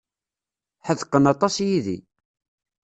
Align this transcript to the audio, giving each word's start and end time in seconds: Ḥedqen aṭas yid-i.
Ḥedqen 0.87 1.29
aṭas 1.33 1.55
yid-i. 1.67 1.97